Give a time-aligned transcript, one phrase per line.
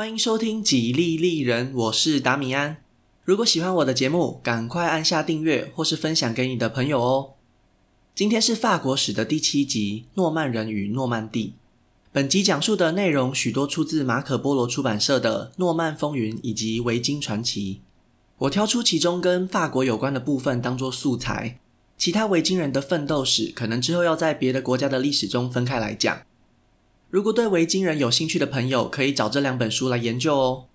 [0.00, 2.78] 欢迎收听《几利利人》，我是达米安。
[3.22, 7.32] 如果喜欢我的节目，赶快按下订阅或是分享给你的朋友哦。
[8.14, 11.48] 今天是法国史的第七集《诺曼人与诺曼第》。
[12.12, 17.74] 本集讲述的内容许多出自马可波罗出版社的《诺曼风云》以及《维京传奇》。
[18.38, 21.58] 我挑出其中跟法国有关的部分当做素材，
[21.98, 26.22] 其他维京人的奋斗史可能之后要在别的国家的历史中分开来讲。
[27.10, 30.66] 如果对维京人有兴趣的朋友，可以找这两本书来研究哦。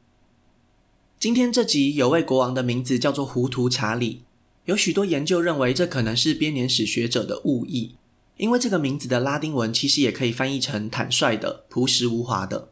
[1.18, 4.24] 今天这集有位国王的名字叫做糊涂查理，
[4.66, 7.96] 有许多研究认为这可能是编年史学者的误译，
[8.36, 12.68] 因为这个名字的拉丁文其实也可以翻译成坦率的、朴实无华的。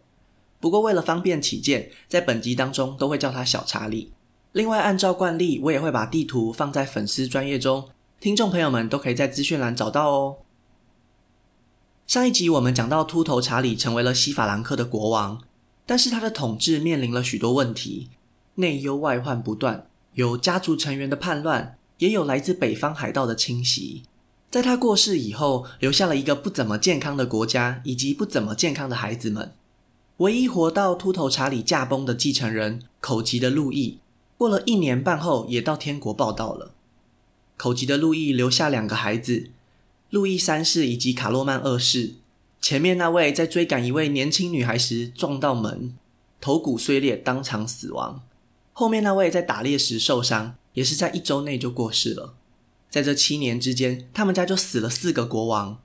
[0.59, 4.11] 不过为了方便起见，在本集当中都会叫他小查理。
[4.51, 7.87] 另外，按照惯例，我也会把地图放在粉丝专业中，
[8.19, 10.35] 听众朋友们都可以在资讯栏找到哦。
[12.05, 15.41] 上一集我们讲到，秃头查理成为了西法兰克的国王，
[15.85, 18.09] 但是他的统治面临了许多问题，
[18.55, 24.03] 内忧外患不断，有家族成员的叛乱，也有来自北方海盗的侵袭。
[24.51, 29.53] 在他过世以后，留下了一个不怎么健康的国家，以及不怎么健康的孩子们。
[30.17, 33.97] 唯一活到秃头查理驾崩的继承人，口疾的路易，
[34.37, 36.71] 过了一年半后也到天国报到了。
[37.57, 39.49] 口疾的路易留下两个孩子。
[40.13, 42.13] 路易三世以及卡洛曼二世，
[42.61, 45.95] 前面那位在追赶一位年轻女孩时撞到门，
[46.39, 48.21] 头骨碎裂，当场死亡；
[48.73, 52.35] 后面那位在打猎时受伤，也是在一周内就过世了。
[52.91, 55.79] 在这七年之间，他们家就死了四个国王，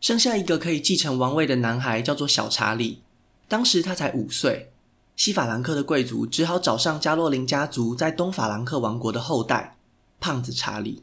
[0.00, 3.00] 剩下一个可以继承王位的男孩，叫做小查理。
[3.48, 4.70] 当时他才五岁，
[5.16, 9.76] 西法兰克的贵族只好找上加洛林家族在东法兰克王国的后代——
[10.20, 11.02] 胖子查理。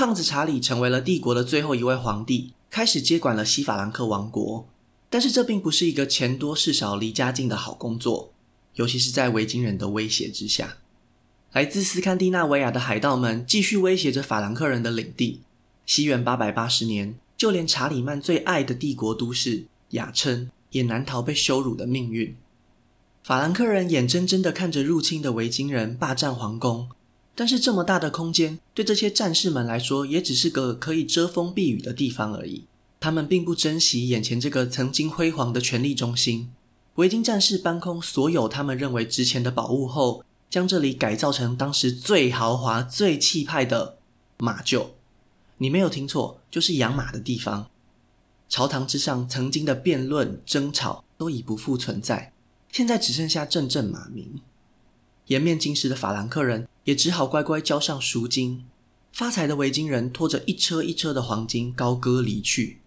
[0.00, 4.66] 胖子查理成为了帝国的最后一位皇帝，开始接管了西法兰克王国。
[5.10, 8.32] 但是这并不是一个钱多事少、离家近的好工作，
[8.76, 10.78] 尤其是在维京人的威胁之下。
[11.52, 15.42] 来自斯堪的纳维亚的海盗们继续威胁着法兰克人的领地。
[15.84, 22.34] 西元八百八十年，就连查理曼最爱的帝国都市亚琛也难逃被羞辱的命运。
[23.22, 26.88] 法兰克人眼睁睁地看着入侵的维京人霸占皇宫。
[27.34, 32.64] 但是这么大的空间，对这些战士们来说，也只是个可以遮风避雨的地方而已。
[32.98, 36.50] 他们并不珍惜眼前这个曾经辉煌的权力中心。
[36.96, 43.96] 维京战士搬空所有他们认为值钱的宝物后，将这里改造成当时最豪华、最气派的
[44.38, 44.88] 马厩。
[45.56, 47.70] 你没有听错，就是养马的地方。
[48.50, 52.32] 朝堂之上曾经的辩论、争吵都已不复存在，
[52.72, 54.40] 现在只剩下阵阵马鸣。
[55.26, 58.64] 颜面尽失的法兰克人也只好乖乖交上赎金。
[59.12, 62.78] 发财的维京人拖着一车一车的黄金高歌离去。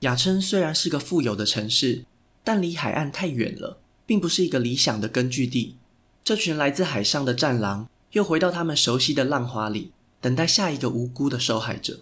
[0.00, 2.04] 雅琛虽然是个富有的城市，
[2.44, 5.76] 但离海岸太远了，并不是一个理想的根据地。
[6.24, 12.00] 这群来自海上的战狼又回到他们熟悉的浪花里，等待下一个无辜的受害者。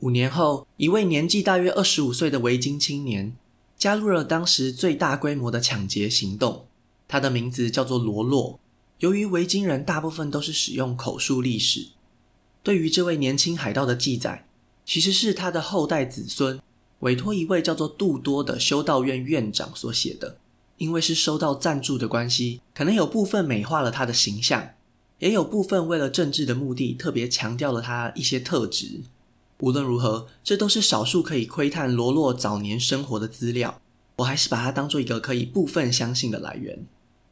[0.00, 3.34] 五年后，一位年纪大约二十五岁的维京青年
[3.78, 6.66] 加入了当时最大规模的抢劫行动。
[7.06, 8.58] 他的名字叫做罗洛。
[8.98, 11.88] 由于维京人大部分都是使用口述历史，
[12.62, 14.46] 对于这位年轻海盗的记载，
[14.84, 16.60] 其实是他的后代子孙
[17.00, 20.38] 委托一位叫做杜多的修道院院长所写的。
[20.76, 24.70] 因为是收到赞助的关系，可能有部分美化了他的形象，
[25.20, 29.02] 也有部分为了政治的目的特别强调了他一些特质。
[29.60, 33.80] 无论如何，这都是少数可以窥探罗洛早年生活的资料。
[34.16, 36.84] 我还是把它当做一个可以部分相信的来源。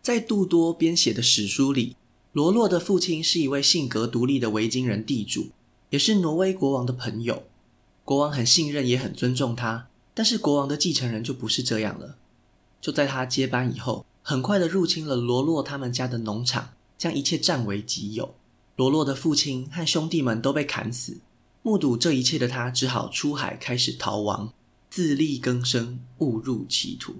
[0.02, 1.94] 在杜多编写的史书里，
[2.32, 5.50] 罗洛的父亲是一位性格独立的维京人地主，
[5.90, 7.44] 也是挪威国王的朋友。
[8.04, 9.86] 国王很信任，也很尊重他。
[10.12, 12.16] 但是国王的继承人就不是这样了。
[12.80, 18.34] 就在他接班以后，很快的入侵了罗洛他们家的农场，将一切占为己有。
[18.74, 21.18] 罗洛的父亲和兄弟们都被砍死。
[21.62, 24.52] 目睹这一切的他，只好出海开始逃亡，
[24.91, 27.14] 自力更生，误入歧途。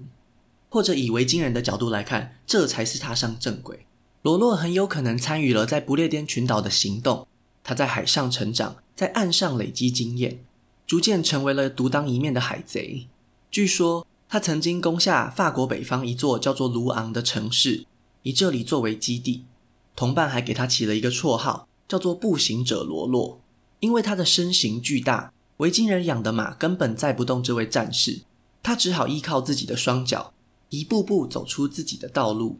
[0.73, 3.85] 或者以维京人的角度来看，这才是踏上正轨。
[4.23, 7.27] 罗洛很有可能参与了在不列颠群岛的行动。
[7.63, 10.43] 他在海上成长，在岸上累积经验，
[10.87, 13.05] 逐渐成为了独当一面的海贼。
[13.51, 17.85] 据说他曾经攻下法国北方一座叫做卢昂的城市，
[18.23, 19.45] 以这里作为基地。
[19.95, 23.39] 同伴还给他起了一个绰号，叫做“步行者罗洛”，
[23.79, 28.21] 因为他的身形巨大，维京人养的马根本载不动这位战士，
[28.63, 30.33] 他只好依靠自己的双脚。
[30.73, 32.57] 一步步走出自己的道路。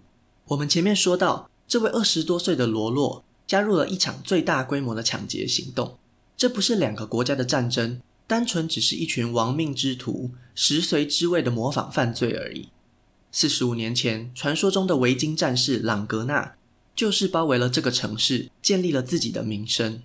[0.50, 5.98] 我们前面说到，这位二十多岁的罗洛加入了一场最大规模的抢劫行动。
[6.38, 12.70] 这不是两个国家的战争，单纯只是一群亡命之徒、食髓知味的模仿犯罪而已。
[13.32, 16.54] 四十五年前，传说中的维京战士朗格纳
[16.96, 20.04] 就是包围了这个城市，建立了自己的名声。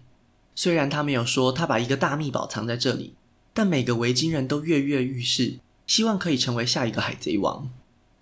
[0.55, 3.13] 虽然他没有说他把一个大秘宝藏在这里，
[3.53, 7.69] 但每个维京人都跃跃欲试，希望可以成为下一个海贼王。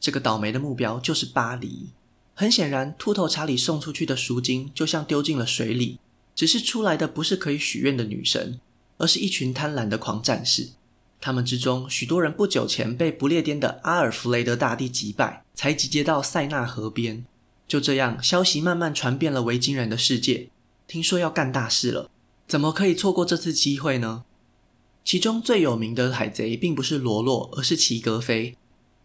[0.07, 1.89] 这个倒霉的目标就是巴黎。
[2.33, 5.99] 很显然，秃头查理送出去的赎金就像丢进了水里，
[6.33, 8.61] 只是出来的不是可以许愿的女神，
[8.99, 10.69] 而是一群贪婪的狂战士。
[11.21, 17.25] 他们之中，许多人不久前被不列颠的阿尔弗雷德大帝击败，才集结到塞纳河边。
[17.67, 20.51] 就这样，消息慢慢传遍了维京人的世界。
[20.87, 22.09] 听说要干大事了，
[22.47, 24.23] 怎么可以错过这次机会呢？
[25.05, 28.57] 其中最有名的海贼，并不是罗洛，而是齐格飞。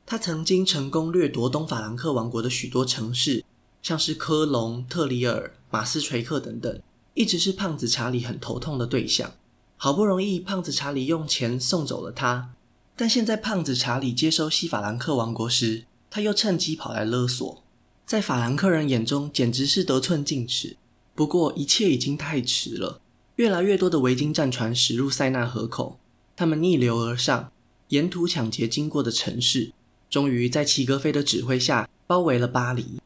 [0.06, 3.44] 他曾经成功掠夺东法兰克王国的许多城市，
[3.82, 6.82] 像是科隆、特里尔、马斯垂克等等，
[7.14, 9.32] 一直是胖子查理很头痛的对象。
[9.78, 12.52] 好不容易，胖子查理用钱送走了他，
[12.96, 17.64] 但现在胖子查理接收西法兰克王国时，他又趁机跑来勒索，
[18.06, 20.78] 在法兰克人眼中简直是得寸进尺。
[21.16, 23.02] 不过一切已经太迟了，
[23.38, 25.98] 越来越多的维京战船驶入塞纳河口，
[26.36, 27.52] 他们逆流而上，
[27.88, 29.72] 沿途抢劫经过的城市，
[30.12, 33.00] 终于在齐格飞的指挥下包围了巴黎。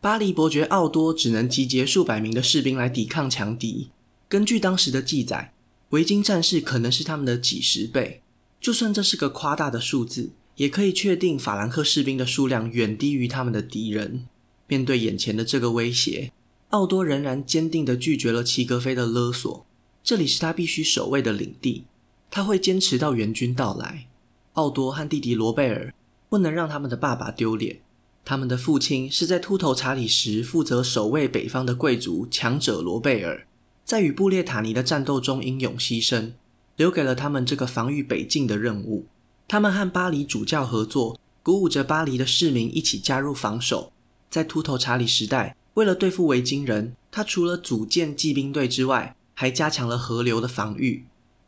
[0.00, 3.90] 巴黎伯爵奥多只能集结数百名的士兵来抵抗强敌。
[4.28, 5.52] 根据当时的记载，
[5.90, 8.22] 维京战士可能是他们的几十倍，
[8.58, 14.26] 就算这是个夸大的数字，也可以确定法兰克士兵的数量远低于他们的敌人。
[14.66, 16.32] 面对眼前的这个威胁，
[16.70, 19.66] 奥多仍然坚定地拒绝了齐格飞的勒索。
[20.02, 21.84] 这里是他必须守卫的领地，
[22.30, 24.06] 他会坚持到援军到来。
[24.54, 25.92] 奥多和弟弟罗贝尔
[26.34, 27.78] 不能让他们的爸爸丢脸。
[28.24, 33.46] 他们的父亲是在秃头查理时负责守卫北方的贵族强者罗贝尔。
[33.84, 36.32] 在与布列塔尼的战斗中英勇牺牲，
[36.74, 39.06] 留给了他们这个防御北境的任务。
[39.46, 43.92] 他们和巴黎主教合作，鼓舞着巴黎的市民一起加入防守。
[44.28, 51.04] 在秃头查理时代，为了对付维京人，他除了组建骑兵队之外，还加强了河流的防御。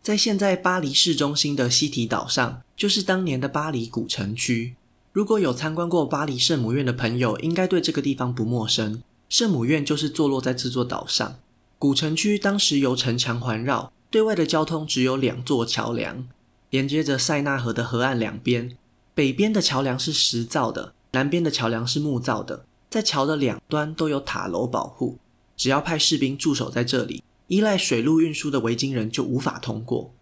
[0.06, 4.76] 在现在巴黎市中心的西堤岛上，就是当年的巴黎古城区。
[5.10, 9.02] 如果有参观过巴黎圣母院的朋友，应该对这个地方不陌生。
[9.28, 11.40] 圣母院就是坐落在这座岛上。
[11.76, 16.28] 古城区当时由城墙环绕，对外的交通只有两座桥梁，
[16.70, 18.76] 连接着塞纳河的河岸两边。
[19.12, 22.64] 北边的桥梁是石造的，南边的桥梁是木造的。
[22.88, 25.18] 在桥的两端都有塔楼保护，
[25.56, 30.12] 只要派士兵驻守在这里，依赖水路运输的维京人就无法通过。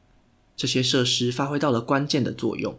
[0.57, 2.79] 这些设施发挥到了关键的作用。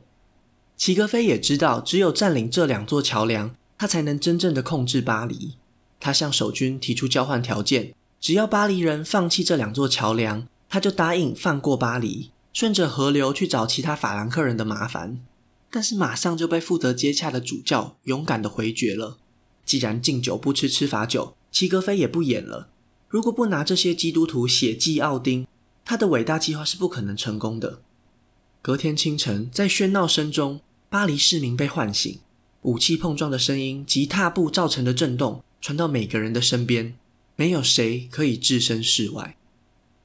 [0.78, 5.54] 齐格飞也知道，只有占领这两座桥梁，他才能真正的控制巴黎。
[6.00, 7.94] 他向守军提出交换条件。
[8.20, 15.20] 只要巴黎人放弃这两座桥梁，他就答应放过巴黎，顺着河流去找其他法兰克人的麻烦。
[15.70, 19.18] 但是马上就被负责接洽的主教勇敢地回绝了。
[19.66, 22.70] 既然敬酒不吃吃罚酒，齐格飞也不演了。
[23.16, 25.48] 如果不拿这些基督徒血祭奥丁，
[25.86, 27.80] 他的伟大计划是不可能成功的。
[28.62, 30.60] 隔天清晨，在喧闹声中，
[30.90, 32.20] 巴黎市民被唤醒，
[32.64, 36.94] 武器碰撞的声音及踏步造成的震动传到每个人的身边。
[37.38, 39.38] 没有谁可以置身事外。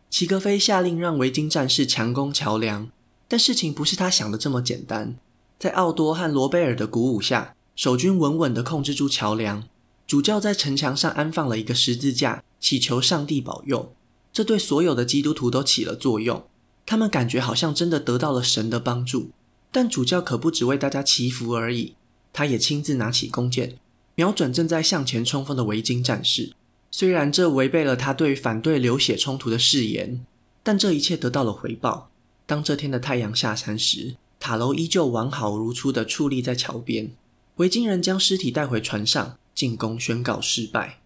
[0.09, 2.89] 齐格飞下令让维京战士强攻桥梁，
[3.27, 5.17] 但事情不是他想的这么简单。
[5.59, 9.65] 在奥多和罗贝尔的鼓舞下，守军稳稳地控制住桥梁。
[10.11, 13.95] 主教在城墙上安放了一个十字架，祈求上帝保佑。
[14.33, 16.45] 这对所有的基督徒都起了作用，
[16.85, 19.31] 他们感觉好像真的得到了神的帮助。
[19.71, 21.95] 但主教可不只为大家祈福而已，
[22.33, 23.77] 他也亲自拿起弓箭，
[24.17, 26.55] 瞄准正在向前冲锋的维京战士。
[26.91, 30.27] 虽然这违背了他对反对流血冲突的誓言，
[30.65, 32.11] 但这一切得到了回报。
[32.47, 37.13] 当这天的太阳下山时，塔楼依旧完好如初地矗立在桥边。
[37.59, 41.01] 维京人将尸体带回船上，进攻宣告失败。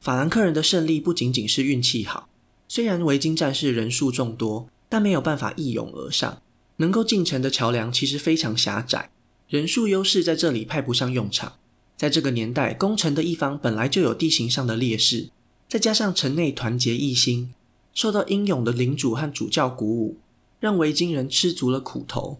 [0.00, 2.26] 法兰克人的胜利不仅仅是运气好，
[2.66, 6.40] 虽然维京战士人数众多，但没有办法一拥而上。
[6.78, 9.10] 能够进城的桥梁其实非常狭窄，
[9.50, 11.58] 人数优势在这里派不上用场。
[11.98, 15.28] 在这个年代，攻城的一方本来就有地形上的劣势，
[15.68, 17.52] 再加上城内团结一心，
[17.92, 20.16] 受到英勇的领主和主教鼓舞，
[20.60, 22.38] 让维京人吃足了苦头。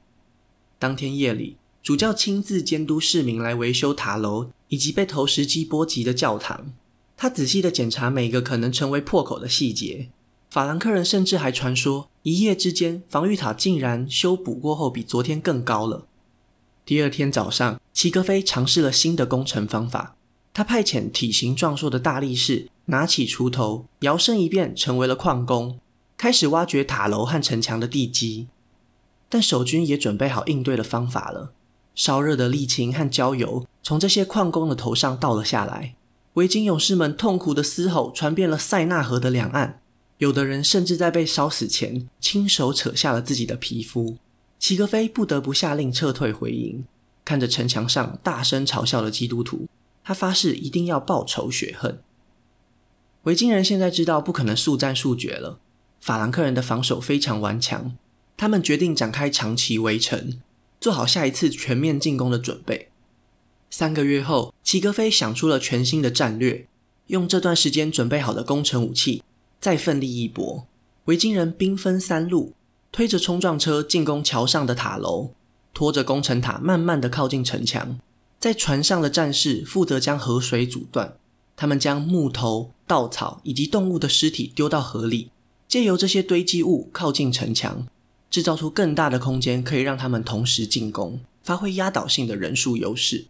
[0.78, 6.72] 当天夜里，主教亲自监督市民来维修塔楼以及被投石机波及的教堂。
[7.16, 10.08] 他仔细地检查每个可能成为破口的细节。
[10.50, 16.06] 法兰克人甚至还传说，一夜之间防御塔竟然修补过后比昨天更高了。
[16.84, 20.16] 第二天早上，齐格飞尝试了新的工程方法。
[20.54, 25.78] 他派遣体型壮硕的大力士拿起锄头，摇身一变成为了矿工，
[26.16, 28.46] 开始挖掘塔楼和城墙的地基。
[29.28, 31.52] 但守军也准备好应对的方法了。
[31.96, 35.96] 烧热的沥青和焦油从这些矿工的头上倒了下来，
[36.34, 39.80] 维京勇士们痛苦的嘶吼传遍了塞纳河的两岸，
[40.18, 44.18] 有的人甚至在被烧死前亲手扯下了自己的皮肤。
[44.58, 46.84] 齐格飞不得不下令撤退回营，
[47.24, 49.66] 看着城墙上大声嘲笑的基督徒，
[50.04, 51.98] 他发誓一定要报仇雪恨。
[53.22, 55.58] 维京人现在知道不可能速战速决了，
[56.00, 57.96] 法兰克人的防守非常顽强，
[58.36, 60.40] 他们决定展开长期围城。
[60.80, 62.88] 做好下一次全面进攻的准备。
[63.70, 66.66] 三个月后，齐格飞想出了全新的战略，
[67.08, 69.22] 用这段时间准备好的攻城武器，
[69.60, 70.66] 再奋力一搏。
[71.06, 72.52] 维京人兵分三路，
[72.90, 75.30] 推着冲撞车进攻桥上的塔楼，
[75.74, 77.98] 拖着攻城塔慢慢的靠近城墙。
[78.38, 81.14] 在船上的战士负责将河水阻断，
[81.56, 85.30] 他们将木头、稻草以及动物的尸体丢到河里，
[85.66, 87.86] 借由这些堆积物靠近城墙。
[88.36, 93.24] 制造出更大的空间，可以让他们同时进攻，发挥压倒性的人数优势。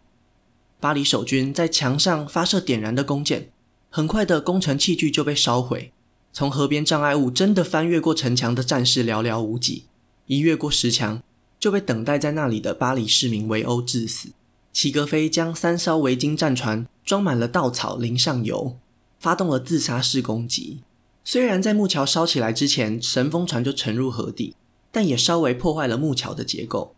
[0.81, 3.49] 巴黎守军在墙上发射点燃的弓箭，
[3.89, 5.93] 很快的工程器具就被烧毁。
[6.33, 9.85] 从河边障碍物真的翻越过城墙的战士寥寥无几，
[10.25, 11.23] 一越过石墙
[11.57, 14.31] 就被等待在那里的巴黎市民围殴致死。
[14.73, 18.75] 齐格飞将三艘维京战船装满了稻草，淋上油，
[19.17, 20.79] 发动了自杀式攻击。
[21.23, 24.53] 虽然在木桥烧起来之前，神风船就沉入河底。
[24.91, 26.95] 但也稍微破坏了木桥的结构。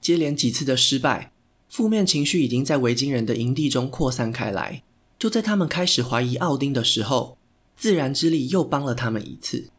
[0.00, 1.32] 接连几次的失败，
[1.68, 4.82] 负面情绪已经在维京人的营地中扩散开来。
[5.18, 7.38] 就在他们开始怀疑奥丁的时候，
[7.76, 9.70] 自然之力又帮了他们一次。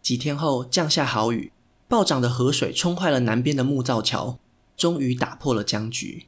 [0.00, 1.50] 几天后降下豪雨，
[1.88, 4.38] 暴涨的河水冲坏了南边的木造桥，
[4.76, 6.26] 终于打破了僵局。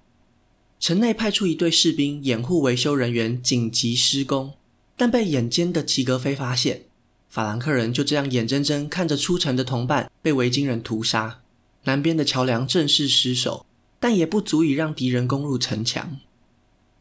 [0.81, 4.55] 城内派出一队士兵掩护维修人员紧急施工，
[4.97, 6.87] 但被眼尖的齐格飞发现。
[7.31, 11.39] 法兰克人就这样眼睁睁看着出城的同伴被维京人屠杀，
[11.85, 13.65] 南边的桥梁正式失守，
[14.01, 16.19] 但也不足以让敌人攻入城墙。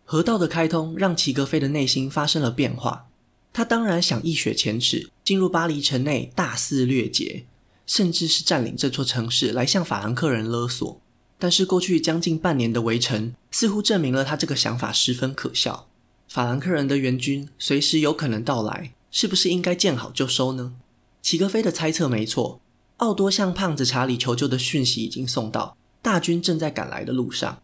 [0.05, 3.07] 河道的开通让齐格飞的内心发生了变化，
[3.51, 7.45] 他当然想一雪前耻，进入巴黎城内大肆掠劫，
[7.88, 11.01] 甚至是占领这座城市来向法兰克人勒索。
[11.39, 15.88] 但是过去将近半年的围城似乎证明了他这个想法十分可笑，
[16.27, 18.93] 法兰克人的援军随时有可能到来。
[19.12, 20.74] 是不是应该见好就收呢？
[21.22, 22.62] 齐格飞的猜测没错，
[22.98, 27.62] 奥多向胖子查理求救的讯息已经送到，大军正在赶来的路上。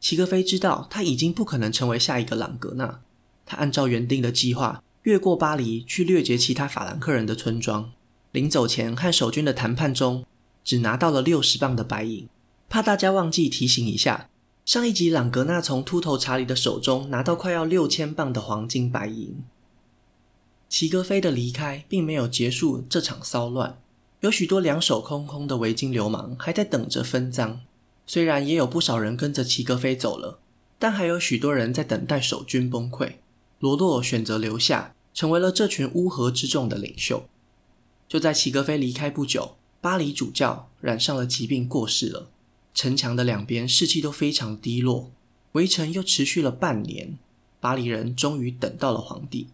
[0.00, 3.00] 齐格飞知道他已经不可能成为下一个朗格纳，
[3.44, 7.92] 他按照原定的计划越过巴黎去掠劫其他法兰克人的村庄。
[8.32, 10.24] 临走前和守军的谈判中，
[10.64, 12.28] 只拿到了六十磅的白银，
[12.68, 14.30] 怕大家忘记提醒一下，
[14.64, 19.36] 上一集朗格纳从秃头查理的手中拿到快要六千磅的黄金白银。
[20.70, 23.82] 齐格飞的离开并没有结束这场骚乱，
[24.20, 27.60] 有许多两手空空的维京流氓还在等着分赃。
[28.06, 30.38] 虽然也有不少人跟着齐格飞走了，
[30.78, 33.14] 但还有许多人在等待守军崩溃。
[33.58, 37.24] 罗洛选择留下，成为了这群乌合之众的领袖。
[38.08, 42.28] 就在齐格飞离开不久，巴黎主教染上了疾病过世了。
[42.72, 45.10] 城墙的两边士气都非常低落，
[45.52, 47.18] 围城又持续了半年，
[47.58, 49.48] 巴黎人终于等到了皇帝。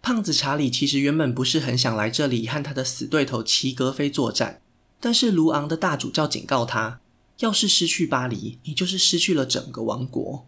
[0.00, 4.60] 胖子查理其实原本不是很想来这里和他的死对头齐格飞作战，
[5.00, 7.00] 但是卢昂的大主教警告他，
[7.40, 10.46] 要是失去巴黎，你就是失去了整个王国。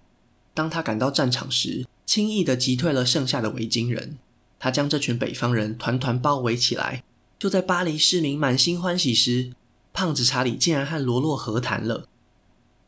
[0.54, 4.18] 当他赶到战场时，轻易地击退了剩下的维京人，
[4.58, 7.04] 他将这群北方人团团包围起来。
[7.38, 9.52] 就在巴黎市民满心欢喜时，
[9.92, 12.06] 胖子查理竟然和罗洛和谈了。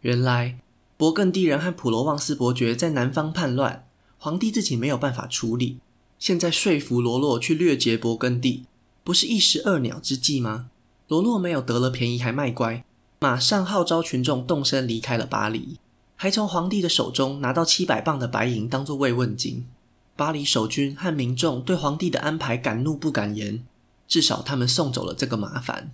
[0.00, 0.58] 原来，
[0.98, 3.86] 勃艮第人和普罗旺斯伯爵在南方叛乱，
[4.18, 5.78] 皇帝自己没有办法处理。
[6.22, 8.62] 现在说服罗洛去掠劫勃艮第，
[9.02, 10.70] 不是一石二鸟之计吗？
[11.08, 12.84] 罗洛没有得了便宜还卖乖，
[13.18, 15.78] 马上号召群众动身离开了巴黎，
[16.14, 19.66] 还从皇帝的手中拿到七百磅的白银当做慰问金。
[20.14, 23.64] 巴黎守军和民众对皇帝的安排敢怒不敢言，
[24.06, 25.90] 至少他们送走了这个麻烦。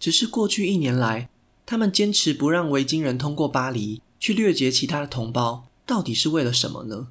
[0.00, 1.28] 只是过去一年来，
[1.66, 7.08] 他们坚持不让维京人通过巴黎去掠劫其他的同胞，到底是为了什么呢？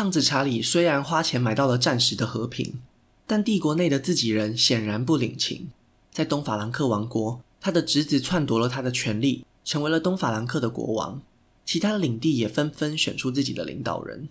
[0.00, 2.80] 胖子查理虽然花钱买到了暂时的和平，
[3.26, 5.68] 但帝国内的自己人显然不领情。
[6.10, 11.20] 在东法兰克王国，他的侄子篡夺了他的权力，成为了东法兰克的国王。
[11.66, 14.30] 其他领地也纷纷选出自己的领导人。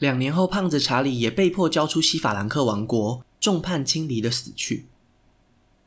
[0.00, 4.84] 两年后，胖子查理也被迫交出西法兰克王国，众叛亲离的死去。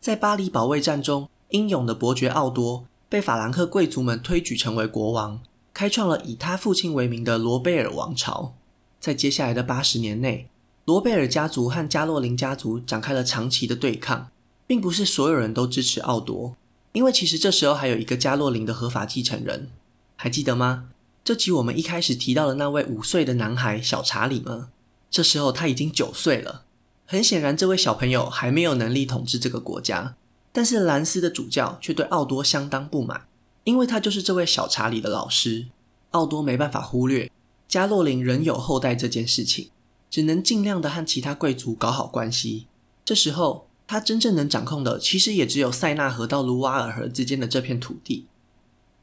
[0.01, 5.39] 在巴黎保卫战中，英勇的伯爵奥多被法兰克贵族们推举成为国王，
[5.71, 8.55] 开创了以他父亲为名的罗贝尔王朝。
[8.99, 10.47] 在接下来的八十年内，
[10.85, 14.29] 罗贝尔家族和加洛林家族展开了长期的对抗，
[14.65, 16.55] 并不是所有人都支持奥多，
[16.93, 19.69] 因为其实这时候还有一个加洛林的合法继承人，
[20.15, 20.89] 还记得吗？
[21.23, 24.69] 这集我们一开始提到的那位五岁的男孩小查理吗？
[25.09, 26.63] 这时候他已经九岁了。
[27.05, 30.15] 很显然，这位小朋友还没有能力统治这个国家。
[30.51, 33.27] 但是兰斯的主教却对奥多相当不满，
[33.63, 35.67] 因为他就是这位小查理的老师。
[36.11, 37.29] 奥多没办法忽略
[37.67, 39.69] 加洛林仍有后代这件事情，
[40.09, 42.67] 只能尽量的和其他贵族搞好关系。
[43.03, 48.25] 这时候，他真正能掌控的，其实也只有塞纳河到卢瓦尔河之间的这片土地。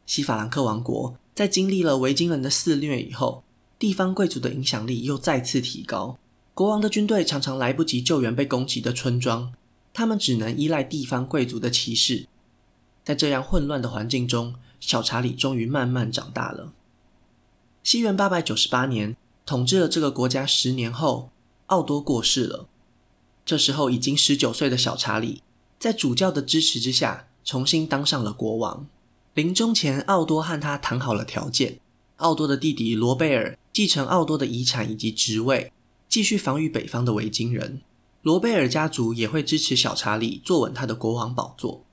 [0.06, 3.42] 西法兰克王国在经历了维京人的肆虐以后，
[3.78, 6.18] 地方贵族的影响力又再次提高。
[6.52, 9.52] 国王的军队常常来不及救援被攻击的村庄。
[9.92, 12.26] 他们只能依赖地方贵族的骑士，
[13.04, 16.72] 在这样混乱的环境中，小查理终于慢慢长大了。
[17.84, 19.14] 西元八百九十八年，
[19.44, 21.28] 统治了这个国家十年后，
[21.66, 22.66] 奥多过世了。
[23.44, 25.42] 这时候已经十九岁的小查理，
[25.78, 28.86] 在主教的支持之下，重新当上了国王。
[29.34, 31.78] 临终前，奥多和他谈好了条件：
[32.16, 35.70] 奥多的弟弟罗贝尔继承奥多的遗产以及职位，
[36.08, 37.82] 继续防御北方的维京人。
[38.22, 41.84] 罗贝尔家族也会支持小查理坐稳他的国王宝座。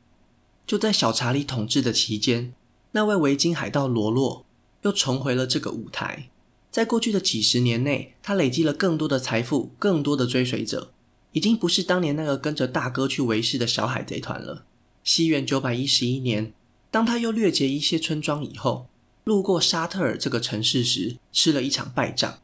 [0.65, 2.53] 就在小查理统治的期间，
[2.93, 4.45] 那位维京海盗罗洛
[4.83, 6.29] 又重回了这个舞台。
[6.69, 10.91] 在过去的几十年内，他累积了更多的财富，更多的追随者，
[11.33, 14.63] 已经不是当年那个跟着大哥去维世的小海贼团了。
[15.03, 16.53] 西元九百一十一年，
[16.89, 18.88] 当他又掠劫一些村庄以后，
[19.23, 22.39] 路过沙特尔这个城市时，吃了一场败仗。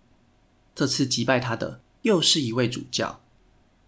[0.75, 3.21] 这次击败他的又是一位主教。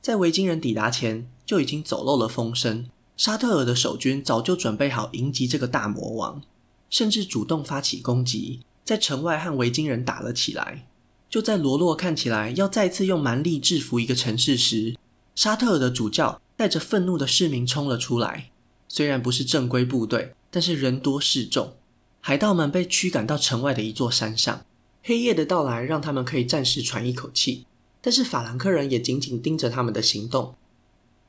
[0.01, 2.89] 在维京人抵达前，就已经走漏了风声。
[3.17, 6.41] 沙特尔的守军早就准备好迎击这个大魔王，
[6.89, 10.87] 甚至主动发起攻击，在城外和维京人打了起来。
[11.29, 14.95] 就在罗洛看起来要再次用蛮力制服一个城市时，
[15.35, 18.49] 沙特尔的主教带着愤怒的市民冲了出来。
[18.87, 21.73] 虽然不是正规部队，但是人多势众，
[22.19, 24.65] 海盗们被驱赶到城外的一座山上。
[25.03, 27.65] 黑夜的到来让他们可以暂时喘一口气。
[28.01, 30.55] 但是法兰克人也紧紧盯着他们的行动。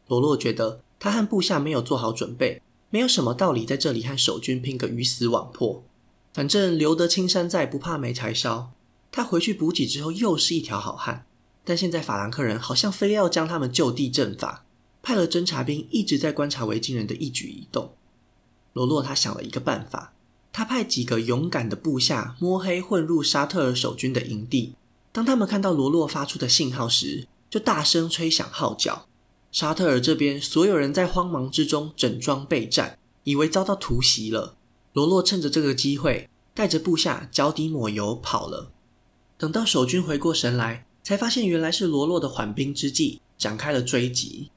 [0.06, 5.82] 罗洛觉得他和部下没有做好准备，没有什么道理在这里和守军拼个鱼死网破。
[6.32, 8.70] 反正留得青山在，不怕没柴烧。
[9.10, 11.26] 他回去补给之后，又是一条好汉。
[11.64, 14.64] 但现在法兰克人好像非要将他们就地正法，
[15.02, 17.92] 派了侦察兵一直在观察维京人的一举一动。
[18.72, 20.12] 罗洛他想了一个办法，
[20.52, 24.74] 他派几个勇敢的部下摸黑混入沙特尔守军的营地。
[25.12, 29.06] 当他们看到罗洛发出的信号时，就大声吹响号角。
[29.52, 34.54] 沙特尔这边所有人在慌忙之中整装备战，以为遭到突袭了。
[34.92, 38.70] 罗洛趁着这个机会，带着部下脚底抹油跑了。
[39.36, 44.50] 等到守军回过神来，才发现原来是罗洛的缓兵之计，展开了追击。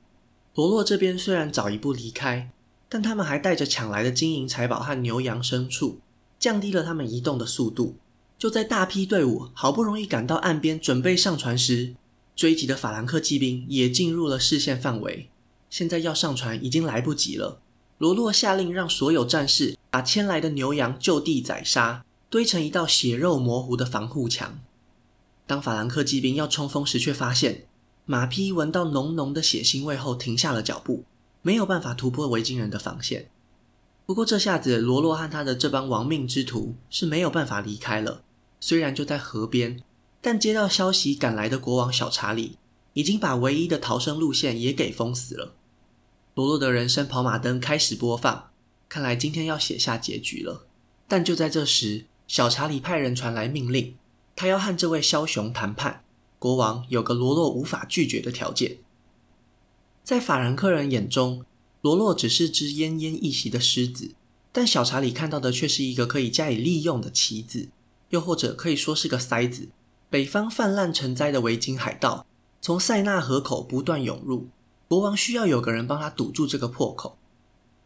[0.55, 2.51] 罗洛这边虽然早一步离开，
[2.87, 5.97] 但他们还带着抢来的金银财宝和牛羊牲畜，
[6.37, 7.95] 降低了他们移动的速度。
[8.37, 11.95] 就在大批队伍好不容易赶到岸边，准备上船时，
[12.35, 15.29] 追击的法兰克骑兵也进入了视线范围。
[15.69, 17.59] 现在要上船已经来不及了。
[17.97, 24.59] 罗洛下令让所有战士把牵来的牛羊就地宰杀，堆成一道血肉模糊的防护墙。
[25.45, 27.65] 当法兰克骑兵要冲锋时，却发现
[28.05, 31.03] 马匹闻到浓浓的血腥味后停下了脚步，
[31.41, 33.29] 没有办法突破维京人的防线。
[34.05, 38.21] 不过这下子，罗洛和他的这帮亡命之徒是没有办法离开了。
[38.59, 39.79] 虽然就在河边，
[40.25, 42.57] 但接到消息赶来的国王小查理
[42.93, 45.53] 已经把唯一的逃生路线也给封死了。
[46.33, 48.49] 罗洛的人生跑马灯开始播放，
[48.87, 50.65] 看来今天要写下结局了。
[51.09, 53.95] 但就在这时，小查理派人传来命令，
[54.33, 56.05] 他要和这位枭雄谈判。
[56.39, 58.77] 国王有个罗洛无法拒绝的条件。
[60.05, 61.43] 在法兰克人眼中，
[61.81, 64.15] 罗洛只是只奄奄一息的狮子，
[64.53, 67.67] 但小查理看到的却是一个可以加以利用的棋子。
[68.11, 69.67] 又或者可以说是个塞子。
[70.13, 72.27] 北方泛滥成灾的维京海盗
[72.61, 74.47] 从塞纳河口不断涌入，
[74.87, 77.17] 国王需要有个人帮他堵住这个破口。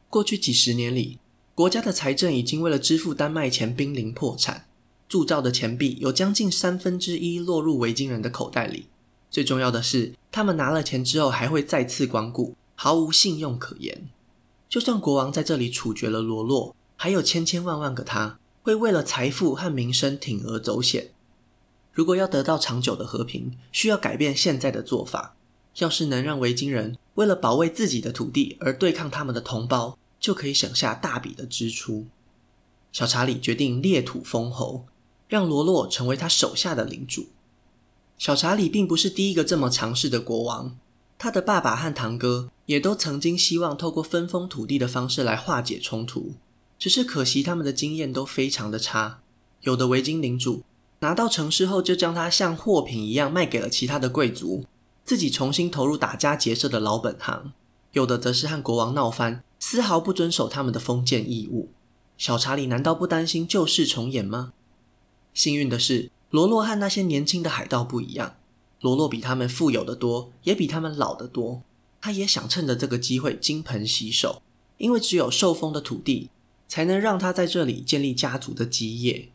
[0.09, 1.19] 过去几十年里，
[1.55, 4.65] 国家的财政已经为了支付丹麦钱濒临破产，
[5.07, 8.87] 铸造的钱币有将近三分之一落入维京人的口袋里。
[9.31, 14.09] 最重要的是，他们拿了钱之后还会再次光顾，毫无信用可言。
[14.67, 18.37] 就算国王在这里处决了罗洛，还有千千万万个他。
[18.63, 21.11] 会为了财富和名声铤而走险。
[21.97, 25.35] 如果要得到长久的和平，需要改变现在的做法。
[25.77, 32.05] 要是能让维京人为了保卫自己的土地而对抗他们的同胞，就可以省下大笔的支出。
[32.91, 34.85] 小查理决定裂土封侯，
[35.27, 37.29] 让罗洛成为他手下的领主。
[38.19, 40.77] 小查理并不是第一个这么强势的国王，
[41.17, 46.35] 他的爸爸和堂哥也都曾经希望透过分封土地的方式来化解冲突，
[46.77, 49.21] 只是可惜他们的经验都非常的差。
[49.61, 50.61] 有的维京领主
[50.99, 54.65] 拿到城市后，就将它像货品一样卖给了其他的贵族，
[55.05, 57.51] 自己重新投入打家劫舍的老本行；
[57.93, 61.69] 有的则是和国王闹翻，丝毫不遵守他们的封建义务。
[62.17, 64.53] 小查理难道不担心旧事重演吗？
[65.35, 68.35] 幸运的是，罗洛和那些年轻的海盗不一样。
[68.81, 71.61] 罗洛比他们富有得多，也比他们老得多。
[72.01, 74.41] 他也想趁着这个机会金盆洗手，
[74.77, 76.29] 因为只有受封的土地，
[76.67, 79.29] 才能让他在这里建立家族的基业。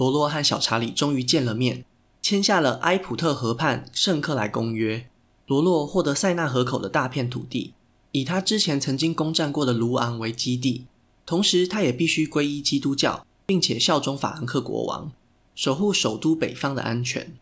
[0.00, 1.84] 罗洛和小查理终于见了面，
[2.22, 5.06] 签下了埃普特河畔圣克莱公约。
[5.46, 7.74] 罗洛获得塞纳河口的大片土地，
[8.12, 10.86] 以他之前曾经攻占过的卢昂为基地。
[11.26, 15.12] 同时，他也必须皈依基督教，并且效忠法兰克国王，
[15.54, 17.34] 守护首都北方的安全。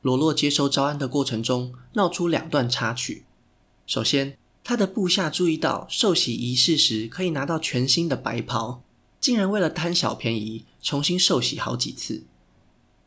[0.00, 3.24] 罗洛接受招安的过程中，闹出两段插曲。
[3.86, 8.80] 首先，他的部下注意到受洗仪式时可以拿到全新的白袍，
[9.24, 12.24] 竟然为了贪小便宜，重新受洗好几次。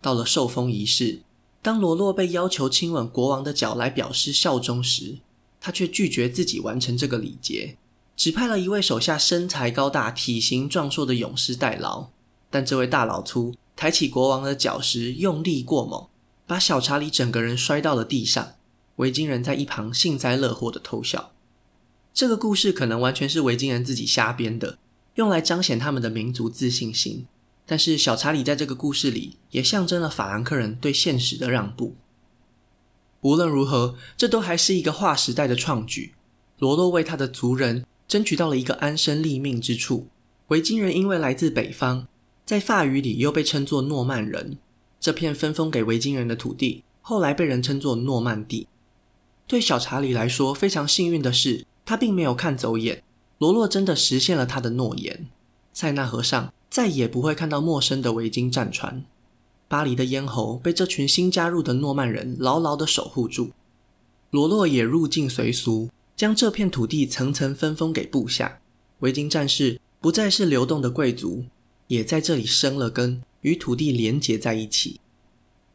[0.02, 1.22] 到了受封仪式，
[1.62, 5.20] 当罗洛被要求亲吻国王的脚来表示效忠时，
[5.62, 7.78] 他却拒绝自己完成这个礼节。
[8.16, 12.08] 只派了一位手下身材高大、体型壮硕的勇士代劳，
[12.50, 16.08] 但这位大老粗抬起国王的脚时用力过猛，
[16.48, 18.54] 把小查理整个人摔到了地上。
[18.96, 21.34] 维京人在一旁幸灾乐祸的偷笑。
[22.12, 24.80] 这个故事可能完全是维京人自己瞎编的，
[25.18, 27.28] 用来彰显他们的民族自信心。
[27.68, 31.96] 但是小查理在这个故事里也象征了法兰克人对现实的让步。
[33.22, 36.14] 无论如何，这都还是一个划时代的创举。
[36.60, 37.86] 罗洛为他的族人。
[38.08, 40.08] 争取到了一个安身立命之处。
[40.48, 42.08] 维京人因为来自北方，
[42.46, 44.58] 在法语里又被称作诺曼人。
[44.98, 48.68] 这片分封给维京人的土地，后来被人称作诺曼地。
[49.46, 53.04] 对小查理来说，非常幸运的是，他并没有看走眼。
[53.38, 55.28] 罗洛真的实现了他的诺言。
[55.74, 59.04] 塞纳河上再也不会看到陌生的维京战船。
[59.68, 63.52] 巴黎的咽喉被这群新加入的诺曼人牢牢地守护住。
[64.32, 65.90] 罗洛也入境随俗。
[66.16, 68.60] 将这片土地层层分封给部下，
[69.02, 71.46] 维京战士不再是流动的贵族，
[71.86, 75.00] 也在这里生了根，与土地连结在一起。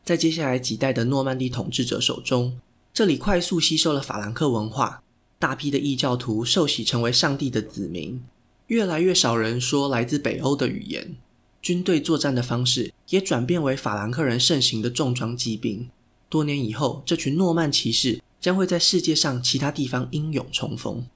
[0.04, 2.58] 在接下来几代的诺曼底统治者手中，
[2.92, 5.04] 这里快速吸收了法兰克文化，
[5.42, 8.22] 大批的异教徒受洗成为上帝的子民，
[8.68, 11.16] 越来越少人说来自北欧的语言，
[11.60, 15.90] 军队作战的方式也转变为法兰克人盛行的重装骑兵。
[16.28, 18.20] 多年以后，这群诺曼骑士。
[18.42, 21.06] 将会在世界上其他地方英勇冲锋。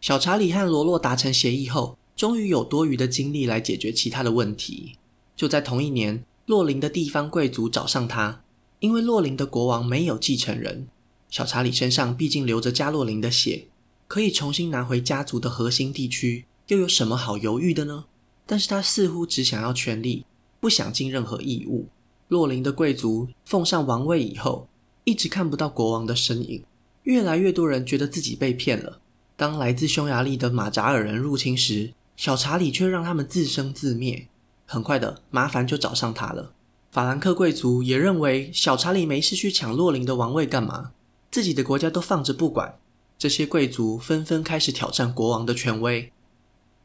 [0.00, 4.92] 小查理和罗洛达成协议后，终于有多余的精力来解决其他的问题。
[5.34, 8.44] 就在同一年，洛林的地方贵族找上他，
[8.78, 10.86] 因为洛林的国王没有继承人。
[11.34, 13.66] 小查理身上毕竟流着加洛林的血，
[14.06, 18.04] 可以重新拿回家族的核心地区，又有什么好犹豫的呢？
[18.46, 20.24] 但是他似乎只想要权力，
[20.60, 21.88] 不想尽任何义务。
[22.28, 24.68] 洛林的贵族奉上王位以后，
[25.02, 26.62] 一直看不到国王的身影，
[27.02, 29.00] 越来越多人觉得自己被骗了。
[29.36, 34.28] 当来自匈牙利的马扎尔人入侵时，小查理却让他们自生自灭。
[34.64, 36.52] 很快的，麻烦就找上他了。
[36.92, 40.92] 法兰克贵族也认为小查理没事去抢洛林的王位干嘛？
[41.34, 42.78] 自己的国家都放着不管。
[43.18, 46.12] 这些贵族纷纷开始挑战国王的权威。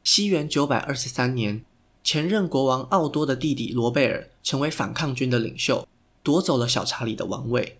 [0.03, 1.63] 西元九百二十三年，
[2.03, 5.87] 前任国王奥多的弟弟罗贝尔成为反抗军的领袖，
[6.23, 7.77] 夺走了小查理的王位。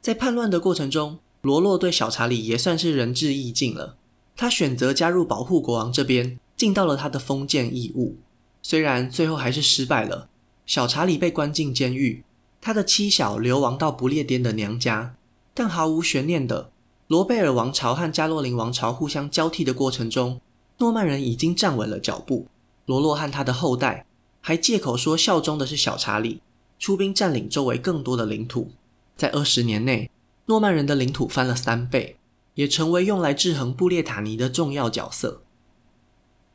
[0.00, 3.96] 在叛乱的过程中，罗洛对小查理也算是仁至义尽了。
[4.36, 8.16] 他选择加入保护国王这边，尽到了他的封建义务。
[8.62, 10.28] 虽然最后还是失败了，
[10.64, 12.22] 小查理被关进监狱，
[12.60, 15.16] 他的妻小流亡到不列颠的娘家。
[15.52, 16.70] 但毫无悬念的，
[17.08, 20.40] 罗贝尔王朝和加洛林王朝互相交替的过程中，
[20.78, 22.46] 诺曼人已经站稳了脚步。
[22.86, 24.06] 罗洛和他的后代
[24.40, 26.40] 还借口说效忠的是小查理，
[26.78, 28.70] 出兵占领周围更多的领土。
[29.16, 30.10] 在二十年内，
[30.46, 32.16] 诺曼人的领土翻了三倍，
[32.54, 35.42] 也成为用来制衡布列塔尼的重要角色。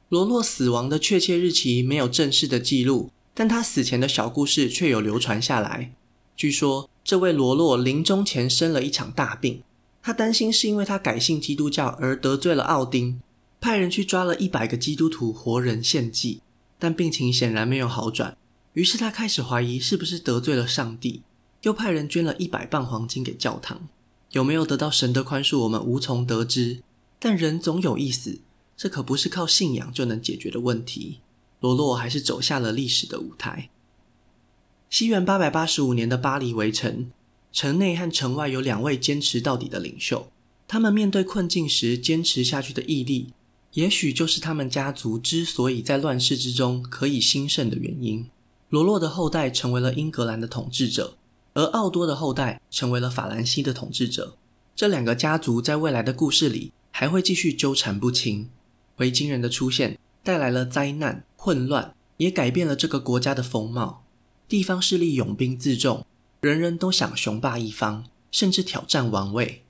[0.09, 5.93] 罗洛死亡的确切日期没有正式的记录，但他死前的小故事却有流传下来。
[6.35, 9.61] 据说，这位罗洛临终前生了一场大病，
[10.01, 13.21] 他担心是因为他改信基督教而得罪了奥丁，
[13.61, 16.41] 派人去抓了一百个基督徒活人献祭，
[16.79, 18.35] 但病情显然没有好转，
[18.73, 21.21] 于是他开始怀疑是不是得罪了上帝。
[21.61, 23.87] 又派人捐了一百磅黄金给教堂，
[24.31, 26.81] 有没有得到神的宽恕，我们无从得知。
[27.19, 28.39] 但人总有一死，
[28.75, 31.19] 这可不是靠信仰就能解决的问题。
[31.59, 33.69] 罗洛还是走下了历史的舞台。
[34.89, 37.11] 西元八百八十五年的巴黎围城，
[37.51, 40.27] 城内和城外有两位坚持到底的领袖，
[40.67, 43.33] 他们面对困境时坚持下去的毅力，
[43.73, 48.25] 也许就是他们家族之所以在乱世之中可以兴盛的原因。
[48.69, 51.17] 罗洛的后代成为了英格兰的统治者，
[51.53, 54.37] 而奥多的后代成为了法兰西的统治者。
[54.75, 58.49] 这两个家族在未来的故事里还会继续纠缠不清。
[58.97, 64.04] 维京人的出现带来了灾难、混乱，也改变了这个国家的风貌。
[64.47, 66.05] 地方势力拥兵自重，
[66.41, 69.63] 人人都想雄霸一方，甚至挑战王位。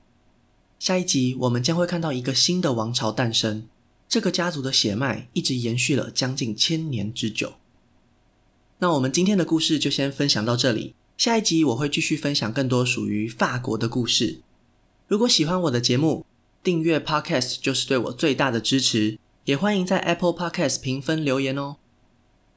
[0.79, 3.67] 下一集我们将会看到一个新的王朝诞生，
[4.07, 7.53] 这个家族的血脉一直延续了将近千年之久。
[8.79, 14.41] 那我们今天的故事就先分享到这里，下一集我会继续分享更多属于法国的故事。
[15.07, 16.25] 如果喜欢我的节目，
[16.61, 19.17] 订阅 Podcast 就是对我最大的支持。
[19.45, 21.75] 也欢迎在 Apple Podcast 评分留言哦。